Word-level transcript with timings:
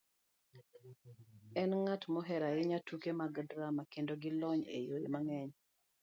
enng'at 1.61 2.03
mohero 2.13 2.45
ahinya 2.49 2.79
tuke 2.87 3.11
mag 3.21 3.33
drama, 3.49 3.83
kendo 3.93 4.13
gi 4.21 4.31
lony 4.41 4.61
e 4.77 4.77
yore 4.87 5.07
mang'eny. 5.13 5.51